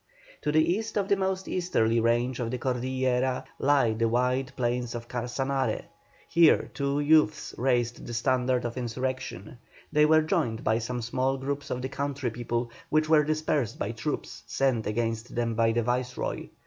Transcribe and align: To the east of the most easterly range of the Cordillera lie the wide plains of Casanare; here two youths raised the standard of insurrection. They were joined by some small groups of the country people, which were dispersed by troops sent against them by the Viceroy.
To 0.41 0.51
the 0.51 0.65
east 0.67 0.97
of 0.97 1.07
the 1.09 1.15
most 1.15 1.47
easterly 1.47 1.99
range 1.99 2.39
of 2.39 2.49
the 2.49 2.57
Cordillera 2.57 3.43
lie 3.59 3.93
the 3.93 4.07
wide 4.09 4.51
plains 4.55 4.95
of 4.95 5.07
Casanare; 5.07 5.83
here 6.27 6.71
two 6.73 6.99
youths 6.99 7.53
raised 7.55 8.07
the 8.07 8.13
standard 8.15 8.65
of 8.65 8.77
insurrection. 8.77 9.59
They 9.91 10.07
were 10.07 10.23
joined 10.23 10.63
by 10.63 10.79
some 10.79 11.03
small 11.03 11.37
groups 11.37 11.69
of 11.69 11.83
the 11.83 11.89
country 11.89 12.31
people, 12.31 12.71
which 12.89 13.09
were 13.09 13.23
dispersed 13.23 13.77
by 13.77 13.91
troops 13.91 14.41
sent 14.47 14.87
against 14.87 15.35
them 15.35 15.53
by 15.53 15.71
the 15.71 15.83
Viceroy. 15.83 16.47